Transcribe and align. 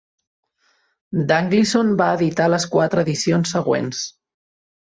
Dunglison 1.31 1.93
va 2.01 2.09
editar 2.19 2.49
les 2.55 2.67
quatre 2.73 3.07
edicions 3.09 3.55
següents. 3.59 4.05